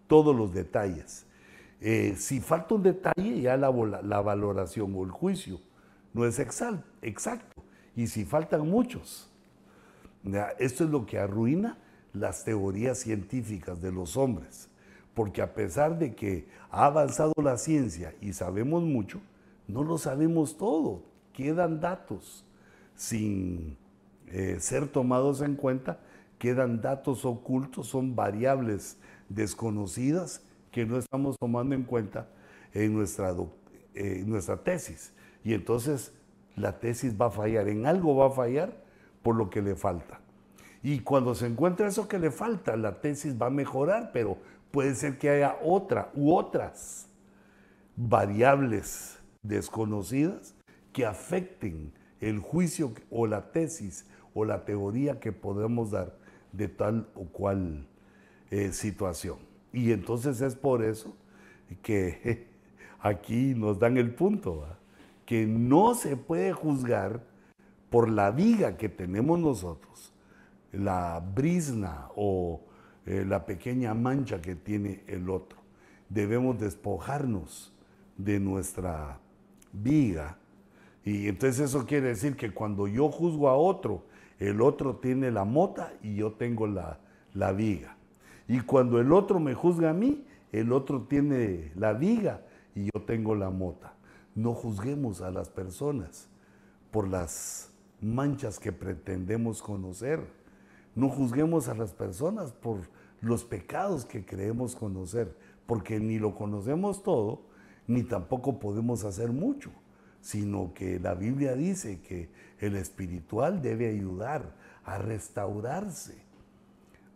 [0.07, 1.27] todos los detalles.
[1.81, 3.70] Eh, si falta un detalle, ya la,
[4.03, 5.61] la, valoración o el juicio
[6.12, 7.58] no es exacto.
[7.98, 9.28] Y si faltan muchos,
[10.61, 11.78] esto es lo que arruina
[12.12, 14.68] las teorías científicas de los hombres.
[15.14, 19.20] Porque a pesar de que ha avanzado la ciencia y sabemos mucho,
[19.66, 22.44] no lo sabemos todo, quedan datos
[22.94, 23.76] sin
[24.28, 25.98] eh, ser tomados en cuenta,
[26.38, 28.96] quedan datos ocultos, son variables
[29.28, 32.28] desconocidas que no estamos tomando en cuenta
[32.72, 33.34] en nuestra,
[33.92, 35.12] en nuestra tesis.
[35.42, 36.12] Y entonces
[36.59, 38.73] la tesis va a fallar, en algo va a fallar
[39.23, 40.21] por lo que le falta.
[40.83, 44.38] Y cuando se encuentra eso que le falta, la tesis va a mejorar, pero
[44.71, 47.09] puede ser que haya otra u otras
[47.97, 50.55] variables desconocidas
[50.92, 56.16] que afecten el juicio o la tesis o la teoría que podemos dar
[56.53, 57.87] de tal o cual
[58.51, 59.38] eh, situación.
[59.73, 61.16] Y entonces es por eso
[61.83, 62.47] que
[63.01, 64.78] aquí nos dan el punto,
[65.29, 67.23] que no se puede juzgar
[67.91, 70.14] por la viga que tenemos nosotros,
[70.73, 72.62] la brisna o
[73.05, 75.59] eh, la pequeña mancha que tiene el otro.
[76.09, 77.75] Debemos despojarnos
[78.17, 79.21] de nuestra
[79.71, 80.38] viga.
[81.05, 84.07] Y entonces eso quiere decir que cuando yo juzgo a otro,
[84.38, 87.01] el otro tiene la mota y yo tengo la,
[87.35, 87.99] la viga.
[88.49, 92.41] Y cuando el otro me juzga a mí, el otro tiene la viga
[92.75, 93.93] y yo tengo la mota.
[94.38, 96.29] No juzguemos a las personas
[96.92, 100.20] por las manchas que pretendemos conocer.
[100.94, 102.83] No juzguemos a las personas por
[103.20, 107.48] los pecados que creemos conocer, porque ni lo conocemos todo
[107.88, 109.72] ni tampoco podemos hacer mucho,
[110.20, 116.14] sino que la Biblia dice que el espiritual debe ayudar a restaurarse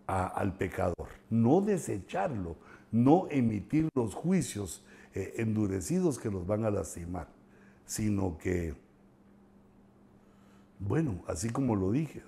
[0.08, 2.56] al pecador, no desecharlo,
[2.90, 4.82] no emitir los juicios
[5.14, 7.28] eh, endurecidos que los van a lastimar,
[7.84, 8.74] sino que,
[10.78, 12.22] bueno, así como lo dije,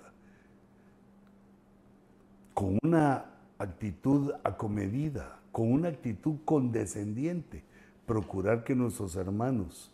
[2.53, 3.25] con una
[3.57, 7.63] actitud acomedida, con una actitud condescendiente,
[8.05, 9.91] procurar que nuestros hermanos,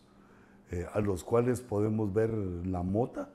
[0.70, 3.30] eh, a los cuales podemos ver la mota,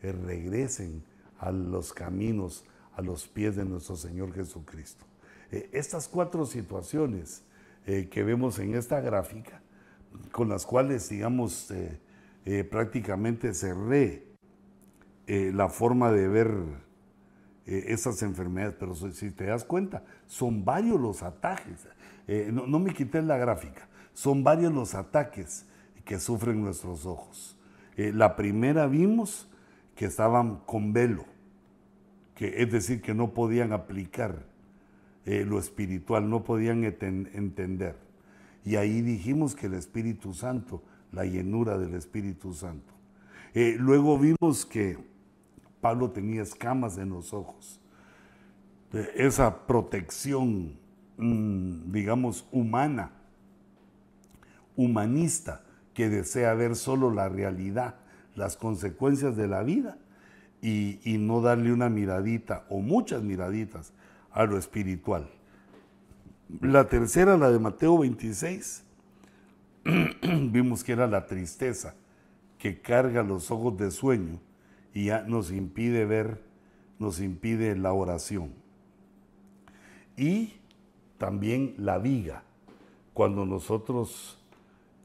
[0.00, 1.04] eh, regresen
[1.38, 2.64] a los caminos,
[2.96, 5.04] a los pies de nuestro Señor Jesucristo.
[5.50, 7.44] Estas cuatro situaciones
[7.84, 9.60] que vemos en esta gráfica,
[10.30, 11.72] con las cuales, digamos,
[12.70, 14.26] prácticamente cerré
[15.26, 16.54] la forma de ver
[17.66, 21.88] esas enfermedades, pero si te das cuenta, son varios los ataques.
[22.52, 25.66] no, me quité la gráfica, son varios los ataques
[26.04, 27.56] que sufren nuestros ojos.
[27.96, 29.48] Eh, la primera vimos
[29.94, 31.24] que estaban con velo,
[32.34, 34.46] que es decir, que no podían aplicar
[35.24, 37.96] eh, lo espiritual, no podían entender.
[38.64, 40.82] Y ahí dijimos que el Espíritu Santo,
[41.12, 42.92] la llenura del Espíritu Santo.
[43.54, 44.98] Eh, luego vimos que
[45.80, 47.78] Pablo tenía escamas en los ojos.
[49.14, 50.74] esa protección,
[51.16, 53.10] mm, digamos, humana,
[54.76, 57.94] humanista, que desea ver solo la realidad,
[58.34, 59.96] las consecuencias de la vida
[60.60, 63.94] y, y no darle una miradita o muchas miraditas
[64.32, 65.28] a lo espiritual.
[66.60, 68.84] La tercera, la de Mateo 26,
[70.50, 71.94] vimos que era la tristeza
[72.58, 74.38] que carga los ojos de sueño
[74.94, 76.40] y nos impide ver,
[76.98, 78.52] nos impide la oración.
[80.16, 80.54] Y
[81.18, 82.44] también la viga,
[83.14, 84.38] cuando nosotros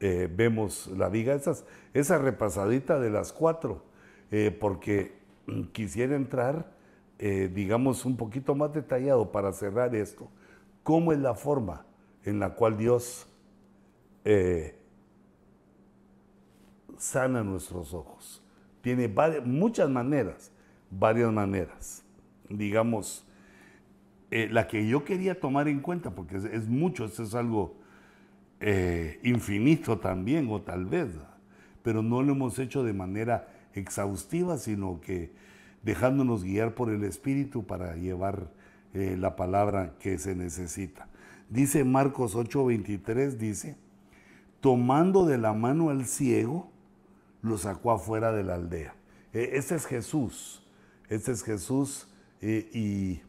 [0.00, 1.64] eh, vemos la viga, esas,
[1.94, 3.82] esa repasadita de las cuatro,
[4.30, 5.16] eh, porque
[5.72, 6.70] quisiera entrar,
[7.18, 10.28] eh, digamos, un poquito más detallado para cerrar esto,
[10.82, 11.84] cómo es la forma
[12.24, 13.26] en la cual Dios
[16.98, 18.42] sana nuestros ojos.
[18.82, 19.08] Tiene
[19.44, 20.52] muchas maneras,
[20.90, 22.04] varias maneras.
[22.48, 23.26] Digamos,
[24.30, 27.76] la que yo quería tomar en cuenta, porque es, mucho, es algo
[28.60, 31.08] eh, infinito también, o tal vez,
[31.82, 35.32] pero no lo hemos hecho de manera exhaustiva, sino que
[35.82, 38.50] dejándonos guiar por el Espíritu para llevar
[38.94, 41.08] eh, la palabra que se necesita.
[41.48, 43.76] Dice Marcos 8:23, dice,
[44.60, 46.70] tomando de la mano al ciego,
[47.42, 48.94] lo sacó afuera de la aldea.
[49.32, 50.66] E, este es Jesús,
[51.08, 52.08] este es Jesús
[52.40, 53.20] y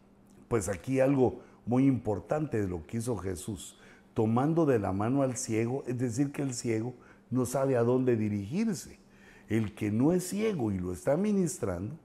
[0.47, 3.79] pues aquí algo muy importante de lo que hizo Jesús
[4.19, 6.93] tomando de la mano al ciego, es decir, que el ciego
[7.29, 8.99] no sabe a dónde dirigirse.
[9.47, 11.97] El que no es ciego y lo está ministrando,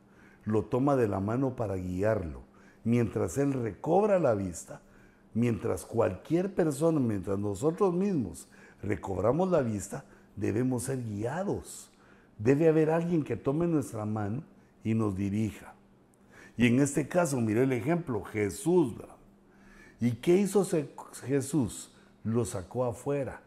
[0.44, 2.42] lo toma de la mano para guiarlo.
[2.84, 4.80] Mientras él recobra la vista,
[5.32, 8.48] mientras cualquier persona, mientras nosotros mismos
[8.82, 10.04] recobramos la vista,
[10.36, 11.90] debemos ser guiados.
[12.38, 14.42] Debe haber alguien que tome nuestra mano
[14.82, 15.74] y nos dirija.
[16.56, 18.94] Y en este caso, mire el ejemplo, Jesús.
[20.00, 20.66] ¿Y qué hizo
[21.24, 21.94] Jesús?
[22.24, 23.42] lo sacó afuera,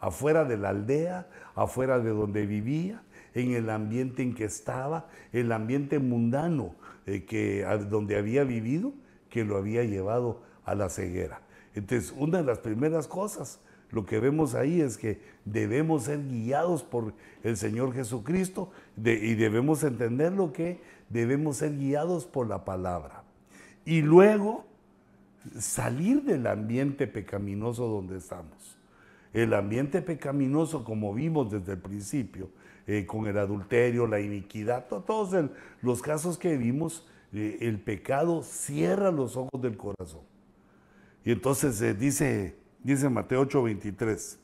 [0.00, 3.02] afuera de la aldea, afuera de donde vivía,
[3.40, 6.74] en el ambiente en que estaba, el ambiente mundano
[7.06, 8.92] eh, que, donde había vivido,
[9.30, 11.40] que lo había llevado a la ceguera.
[11.74, 16.82] Entonces, una de las primeras cosas, lo que vemos ahí es que debemos ser guiados
[16.82, 23.22] por el Señor Jesucristo y debemos entender lo que debemos ser guiados por la palabra.
[23.84, 24.66] Y luego
[25.58, 28.76] salir del ambiente pecaminoso donde estamos.
[29.32, 32.50] El ambiente pecaminoso, como vimos desde el principio,
[32.90, 35.50] eh, con el adulterio, la iniquidad, todos
[35.82, 40.22] los casos que vimos, eh, el pecado cierra los ojos del corazón.
[41.22, 44.38] Y entonces eh, dice, dice Mateo 8:23,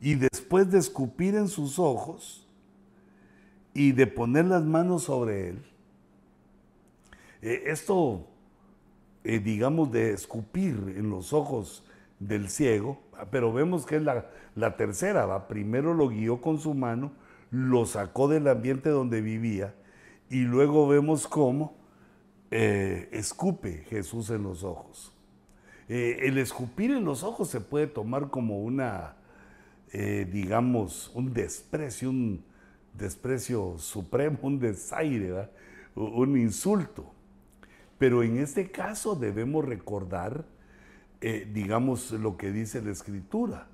[0.00, 2.46] y después de escupir en sus ojos
[3.74, 5.64] y de poner las manos sobre él,
[7.42, 8.24] esto
[9.24, 11.84] digamos, de escupir en los ojos
[12.20, 13.00] del ciego,
[13.32, 15.48] pero vemos que es la, tercera, ¿va?
[15.48, 17.10] primero lo guió con su mano,
[17.50, 19.74] lo sacó del ambiente donde vivía
[20.30, 21.76] y luego vemos cómo
[22.50, 25.12] eh, escupe Jesús en los ojos.
[25.88, 29.16] Eh, el escupir en los ojos se puede tomar como una,
[29.90, 32.44] digamos, un desprecio, un
[32.92, 35.48] desprecio supremo, un desaire,
[35.94, 37.14] un insulto.
[37.98, 40.44] Pero en este caso debemos recordar,
[41.20, 43.66] eh, digamos, lo que dice la Escritura.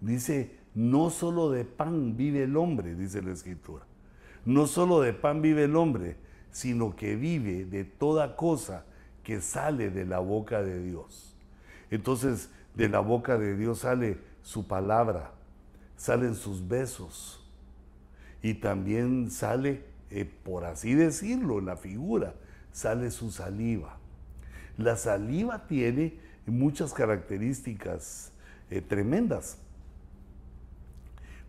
[0.00, 3.84] Dice, no solo de pan vive el hombre, dice la Escritura.
[4.44, 6.16] No solo de pan vive el hombre,
[6.50, 8.84] sino que vive de toda cosa
[9.22, 11.36] que sale de la boca de Dios.
[11.90, 15.32] Entonces, de la boca de Dios sale su palabra,
[15.96, 17.40] salen sus besos
[18.42, 22.34] y también sale, eh, por así decirlo, la figura
[22.72, 23.98] sale su saliva.
[24.76, 28.32] La saliva tiene muchas características
[28.70, 29.58] eh, tremendas.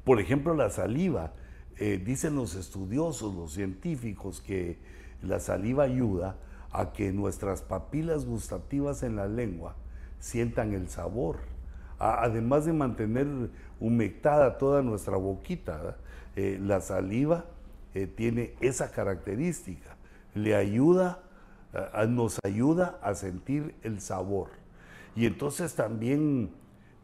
[0.05, 1.33] Por ejemplo, la saliva,
[1.77, 4.79] eh, dicen los estudiosos, los científicos, que
[5.21, 6.37] la saliva ayuda
[6.71, 9.75] a que nuestras papilas gustativas en la lengua
[10.19, 11.39] sientan el sabor.
[11.97, 13.27] además de mantener
[13.79, 15.97] humectada toda nuestra boquita,
[16.35, 17.45] eh, la saliva
[18.17, 19.95] tiene esa característica
[20.35, 21.23] le ayuda,
[22.07, 24.49] nos ayuda a sentir el sabor.
[25.15, 26.51] Y entonces también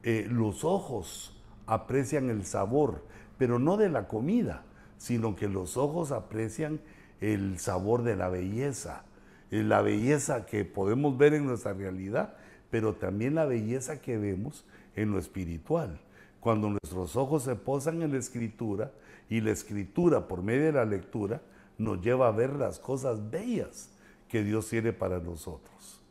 [0.04, 1.41] eh, los ojos
[1.72, 3.02] aprecian el sabor,
[3.38, 4.66] pero no de la comida,
[4.98, 6.82] sino que los ojos aprecian
[7.22, 9.06] el sabor de la belleza,
[9.52, 12.36] eh, la belleza que podemos ver en nuestra realidad,
[12.70, 14.66] pero también la belleza que vemos
[14.98, 16.02] en lo espiritual.
[16.42, 18.92] Cuando nuestros ojos se posan en la escritura
[19.30, 21.42] y la escritura por medio de la lectura
[21.78, 23.92] nos lleva a ver las cosas bellas
[24.28, 26.02] que Dios tiene para nosotros.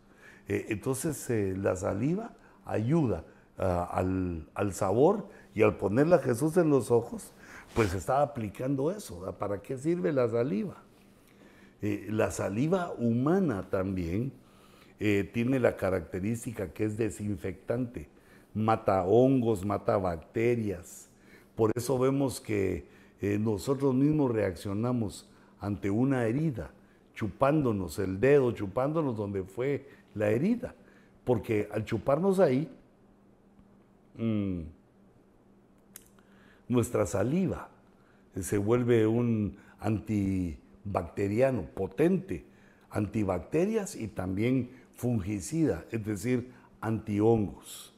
[0.48, 2.32] Eh, entonces eh, la saliva
[2.64, 3.24] ayuda
[3.60, 7.32] ah, al, al, sabor y al ponerla a Jesús en los ojos,
[7.74, 9.32] pues está aplicando eso.
[9.38, 10.82] ¿Para qué sirve la saliva?
[11.80, 14.32] Eh, la saliva humana también
[15.32, 18.06] tiene la característica que es desinfectante,
[18.52, 21.08] mata hongos, mata bacterias.
[21.56, 22.84] Por eso vemos que
[23.38, 25.26] nosotros mismos reaccionamos
[25.58, 26.70] ante una herida
[27.20, 30.74] chupándonos el dedo, chupándonos donde fue la herida.
[31.22, 32.66] Porque al chuparnos ahí,
[34.20, 34.62] mm,
[36.68, 37.68] nuestra saliva
[38.40, 42.44] se vuelve un antibacteriano potente,
[42.90, 47.94] antibacterias y también fungicida, es decir, antihongos.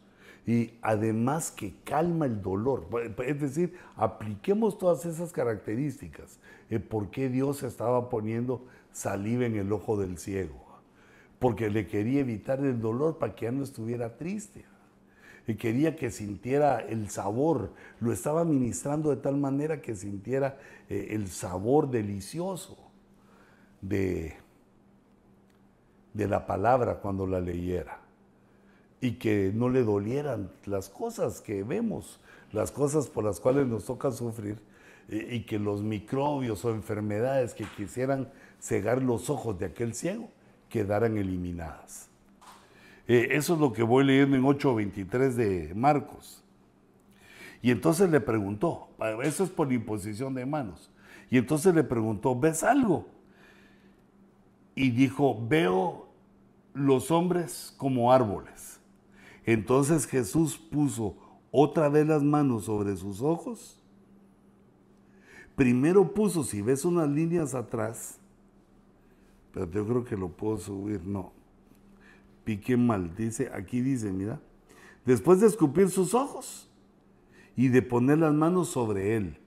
[0.47, 2.89] Y además que calma el dolor.
[3.25, 6.41] Es decir, apliquemos todas esas características.
[6.89, 10.63] ¿Por qué Dios estaba poniendo saliva en el ojo del ciego,
[11.39, 14.65] porque le quería evitar el dolor para que ya no estuviera triste.
[15.47, 21.09] Y quería que sintiera el sabor, lo estaba ministrando de tal manera que sintiera eh,
[21.11, 22.79] el sabor delicioso
[23.81, 24.37] de,
[26.15, 28.01] de la palabra cuando la leyera.
[29.01, 32.21] Y que no le dolieran las cosas que vemos,
[32.53, 34.59] las cosas por las cuales nos toca sufrir,
[35.09, 38.31] y que los microbios o enfermedades que quisieran
[38.61, 40.29] cegar los ojos de aquel ciego
[40.69, 42.12] quedaran eliminadas.
[43.13, 46.43] Eh, eso es lo que voy leyendo en 8.23 de Marcos.
[47.61, 48.89] Y entonces le preguntó,
[49.23, 50.91] eso es por imposición de manos.
[51.29, 53.07] Y entonces le preguntó, ¿ves algo?
[54.75, 56.09] Y dijo, veo
[56.73, 58.81] los hombres como árboles.
[59.45, 61.15] Entonces Jesús puso
[61.51, 63.79] otra vez las manos sobre sus ojos.
[65.55, 68.19] Primero puso, si ves unas líneas atrás,
[69.53, 71.42] pero yo creo que lo puedo subir, no.
[72.45, 74.41] Pique mal, dice, aquí dice, mira,
[75.05, 76.69] después de escupir sus ojos
[77.57, 79.39] y de poner las manos sobre él.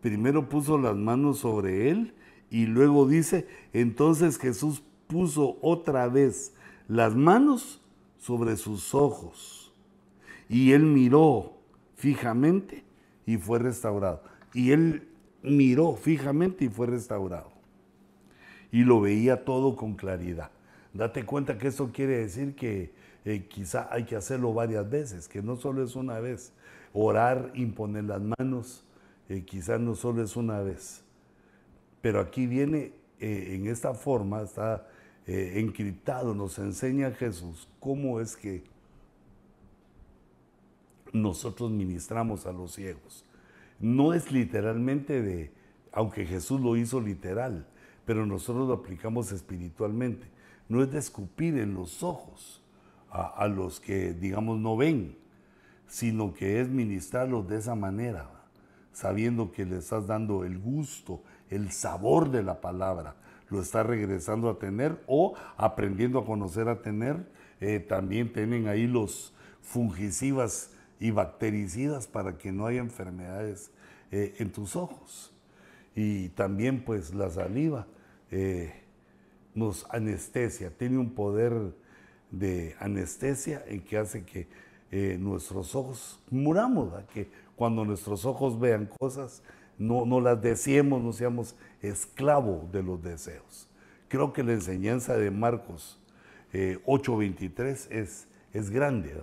[0.00, 2.14] Primero puso las manos sobre él
[2.50, 6.54] y luego dice, entonces Jesús puso otra vez
[6.88, 7.80] las manos
[8.18, 9.72] sobre sus ojos
[10.48, 11.54] y él miró
[11.94, 12.84] fijamente
[13.26, 14.22] y fue restaurado.
[14.52, 15.08] Y él
[15.42, 17.52] miró fijamente y fue restaurado
[18.72, 20.50] y lo veía todo con claridad.
[20.94, 22.92] Date cuenta que eso quiere decir que
[23.24, 26.52] eh, quizá hay que hacerlo varias veces, que no solo es una vez.
[26.92, 28.84] Orar, imponer las manos,
[29.28, 31.02] eh, quizás no solo es una vez.
[32.02, 34.88] Pero aquí viene, eh, en esta forma, está
[35.24, 38.64] encriptado, nos enseña Jesús cómo es que
[41.12, 43.24] nosotros ministramos a los ciegos.
[43.78, 45.52] No es literalmente de,
[45.92, 47.66] aunque Jesús lo hizo literal,
[48.04, 50.26] pero nosotros lo aplicamos espiritualmente.
[50.68, 52.62] No es de escupir en los ojos
[53.10, 55.18] a, los que, digamos, no ven,
[55.86, 58.30] sino que es ministrarlos de esa manera,
[58.92, 63.16] sabiendo que le estás dando el gusto, el sabor de la palabra,
[63.50, 67.30] lo estás regresando a tener o aprendiendo a conocer a tener.
[67.60, 73.70] Eh, también tienen ahí los fungicidas y bactericidas para que no haya enfermedades
[74.10, 75.32] eh, en tus ojos
[75.94, 77.86] y también pues la saliva
[78.30, 78.81] eh,
[79.54, 81.52] nos anestesia, tiene un poder
[82.30, 84.46] de anestesia en que hace que
[84.90, 89.42] eh, nuestros ojos muramos, que cuando nuestros ojos vean cosas
[89.78, 93.68] no, no las deseemos, no seamos esclavos de los deseos.
[94.08, 95.98] Creo que la enseñanza de Marcos
[96.52, 99.14] 8:23 eh, es, es grande,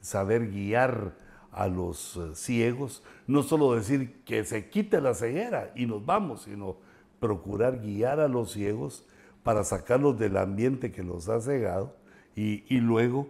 [0.00, 1.14] saber guiar
[1.50, 6.42] a los eh, ciegos, no solo decir que se quite la ceguera y nos vamos,
[6.42, 6.76] sino
[7.18, 9.06] procurar guiar a los ciegos
[9.46, 11.94] para sacarlos del ambiente que los ha cegado
[12.34, 13.28] y, luego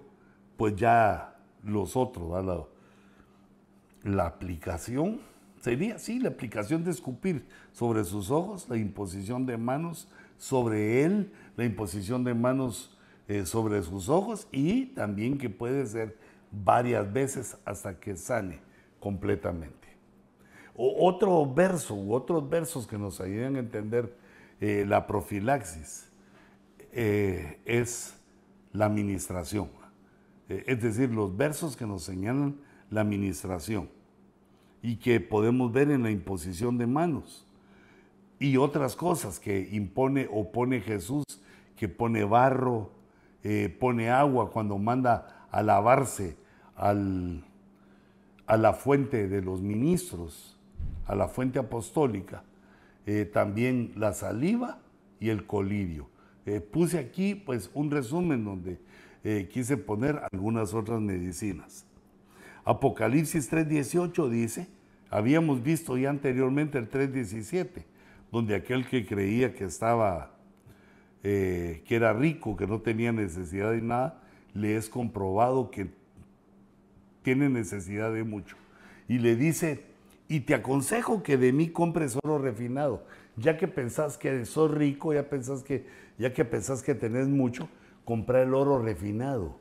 [0.57, 2.65] pues ya los otros, la,
[4.03, 5.21] la aplicación
[5.61, 10.09] sería, sí, la aplicación de escupir sobre sus ojos, la imposición de manos
[10.39, 12.97] sobre él, la imposición de manos
[13.29, 16.17] eh, sobre sus ojos y también que puede ser
[16.51, 18.61] varias veces hasta que sane
[19.01, 19.87] completamente.
[20.75, 24.17] otro verso u otros versos que nos ayudan a entender
[24.63, 26.06] eh, la profilaxis
[26.97, 28.17] eh, es
[28.73, 29.69] la administración.
[30.49, 32.57] Eh, es decir, los versos que nos señalan
[32.91, 33.89] la administración
[34.83, 37.47] y que podemos ver en la imposición de manos
[38.39, 41.25] y otras cosas que impone o pone Jesús,
[41.77, 42.91] que pone barro,
[43.79, 46.37] pone agua cuando manda a lavarse
[46.75, 47.45] al,
[48.47, 50.57] a la fuente de los ministros,
[51.07, 52.45] a la fuente apostólica,
[53.07, 54.79] eh, también la saliva
[55.21, 56.09] y el colirio.
[56.47, 58.79] Eh, puse aquí pues un resumen donde
[59.25, 61.85] eh, quise poner algunas otras medicinas.
[62.65, 64.69] Apocalipsis 3.18 dice,
[65.11, 67.85] habíamos visto ya anteriormente el 3.17,
[68.33, 70.33] donde aquel que creía que estaba,
[71.23, 74.23] que era rico, que no tenía necesidad de nada,
[74.55, 75.89] le es comprobado que
[77.23, 78.57] tiene necesidad de mucho.
[79.09, 79.85] Y le dice,
[80.29, 83.05] y te aconsejo que de mí compres oro refinado,
[83.37, 85.87] ya que pensás que sos rico, ya pensás que,
[86.19, 87.69] ya que pensás que tenés mucho,
[88.05, 89.59] compra el oro refinado.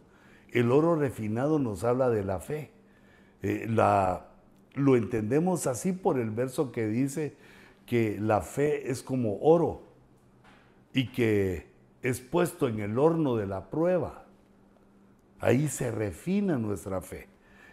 [0.52, 2.72] El oro refinado nos habla de la fe.
[3.42, 4.28] Eh, la,
[4.74, 7.36] lo entendemos así por el verso que dice
[7.86, 9.84] que la fe es como oro
[10.94, 11.68] y que
[12.02, 14.26] es puesto en el horno de la prueba.
[15.40, 17.28] Ahí se refina nuestra fe.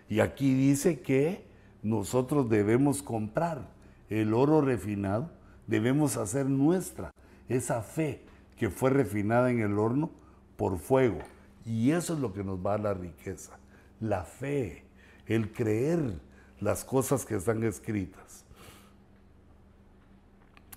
[0.08, 1.44] Y aquí dice que
[1.82, 3.68] nosotros debemos comprar
[4.08, 5.30] el oro refinado,
[5.66, 7.12] debemos hacer nuestra
[7.48, 8.22] esa fe
[8.56, 10.10] que fue refinada en el horno
[10.56, 11.18] por fuego.
[11.64, 13.58] Y eso es lo que nos va a la riqueza,
[14.00, 14.84] la fe,
[15.26, 16.20] el creer
[16.60, 18.44] las cosas que están escritas.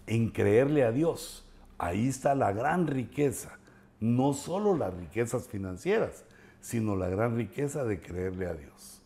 [0.08, 1.46] En creerle a Dios,
[1.78, 3.58] ahí está la gran riqueza,
[4.00, 6.26] no solo las riquezas financieras,
[6.62, 9.02] sino la gran riqueza de creerle a Dios.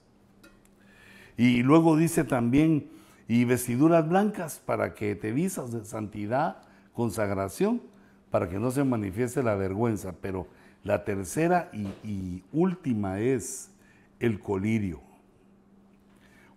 [1.38, 2.90] Y luego dice también,
[3.30, 6.64] y vestiduras blancas para que te visas de santidad,
[6.94, 7.80] consagración,
[8.32, 10.16] para que no se manifieste la vergüenza.
[10.20, 10.48] Pero
[10.84, 13.70] la tercera y, última es
[14.20, 15.00] el colirio.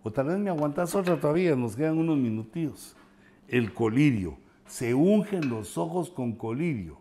[0.02, 2.96] O tal vez me aguantas otra todavía, nos quedan unos minutillos.
[3.48, 4.38] El colirio.
[4.66, 6.98] Se ungen los ojos con colirio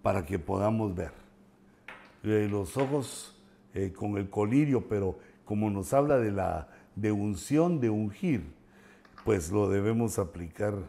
[0.00, 1.12] para que podamos ver
[2.22, 3.38] los ojos
[3.74, 8.55] eh, con el colirio, pero como nos habla de la de unción, de ungir,
[9.26, 10.88] pues lo debemos aplicar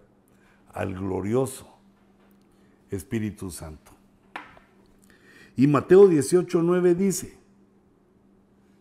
[0.72, 1.68] al glorioso
[2.92, 3.92] Espíritu Santo.
[5.56, 7.36] Y Mateo 18, 9 dice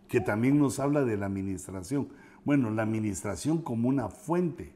[0.09, 2.11] que también nos habla de la administración.
[2.45, 4.75] Bueno, la administración como una fuente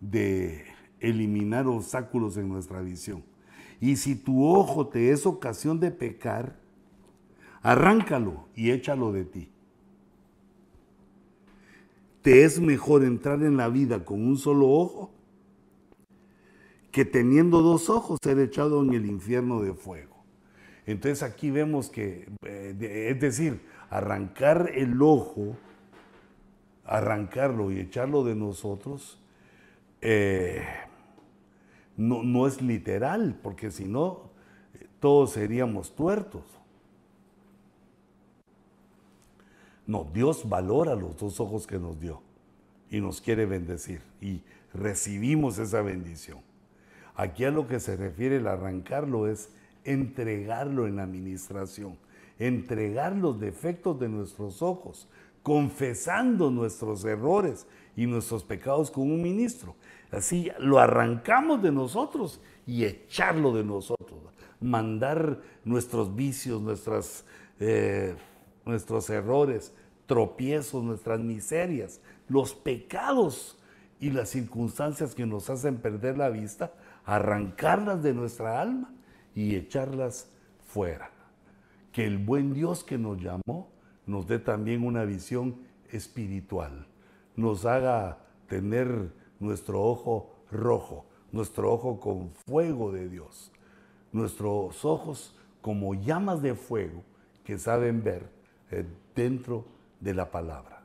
[0.00, 0.64] de
[1.00, 3.24] eliminar obstáculos en nuestra visión.
[3.80, 6.56] Y si tu ojo te es ocasión de pecar,
[7.60, 9.50] arráncalo y échalo de ti.
[12.26, 15.12] Te es mejor entrar en la vida con un solo ojo
[16.90, 20.24] que teniendo dos ojos ser echado en el infierno de fuego.
[20.86, 23.60] Entonces aquí vemos que, eh, es decir,
[23.90, 25.56] arrancar el ojo,
[26.84, 29.22] arrancarlo y echarlo de nosotros,
[30.00, 30.64] eh,
[31.96, 34.32] no, no es literal, porque si no,
[34.98, 36.55] todos seríamos tuertos.
[39.86, 42.20] No, Dios valora los dos ojos que nos dio
[42.90, 44.42] y nos quiere bendecir y
[44.74, 46.40] recibimos esa bendición.
[47.14, 49.50] Aquí a lo que se refiere el arrancarlo es
[49.84, 51.96] entregarlo en la administración,
[52.38, 55.08] entregar los defectos de nuestros ojos,
[55.42, 57.66] confesando nuestros errores
[57.96, 59.76] y nuestros pecados con un ministro.
[60.10, 64.20] Así lo arrancamos de nosotros y echarlo de nosotros,
[64.60, 67.24] mandar nuestros vicios, nuestras...
[67.60, 68.14] Eh,
[68.66, 69.72] nuestros errores,
[70.06, 73.58] tropiezos, nuestras miserias, los pecados
[73.98, 78.92] y las circunstancias que nos hacen perder la vista, arrancarlas de nuestra alma
[79.34, 80.28] y echarlas
[80.66, 81.10] fuera.
[81.92, 83.70] Que el buen Dios que nos llamó
[84.04, 85.56] nos dé también una visión
[85.90, 86.86] espiritual,
[87.36, 93.52] nos haga tener nuestro ojo rojo, nuestro ojo con fuego de Dios,
[94.12, 97.02] nuestros ojos como llamas de fuego
[97.44, 98.35] que saben ver
[99.14, 99.64] dentro
[100.00, 100.82] de la palabra.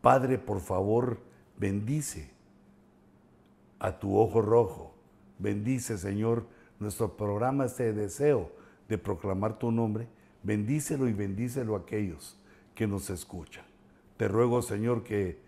[0.00, 1.18] Padre, por favor,
[1.56, 2.30] bendice
[3.78, 4.94] a tu ojo rojo.
[5.38, 6.46] Bendice, Señor,
[6.78, 8.52] nuestro programa, este deseo
[8.88, 10.08] de proclamar tu nombre.
[10.42, 12.38] Bendícelo y bendícelo a aquellos
[12.74, 13.64] que nos escuchan.
[14.16, 15.40] Te ruego, Señor, que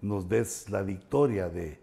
[0.00, 1.78] nos des la victoria de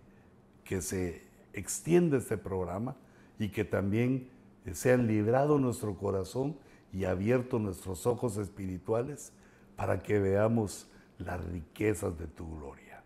[0.63, 1.23] que se
[1.53, 2.95] extienda este programa
[3.37, 4.29] y que también
[4.73, 6.57] sea librado nuestro corazón
[6.91, 9.31] y abierto nuestros ojos espirituales
[9.75, 13.03] para que veamos las riquezas de tu gloria.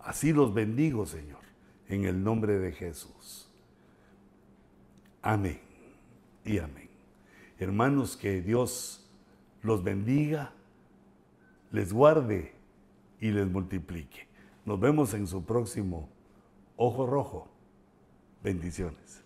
[0.00, 1.40] Así los bendigo, Señor,
[1.88, 3.48] en el nombre de Jesús.
[5.22, 5.60] Amén
[6.44, 6.90] y amén.
[7.58, 9.10] Hermanos, que Dios
[9.62, 10.52] los bendiga,
[11.70, 12.52] les guarde
[13.20, 14.28] y les multiplique.
[14.66, 16.08] Nos vemos en su próximo
[16.76, 17.48] Ojo Rojo.
[18.42, 19.23] Bendiciones.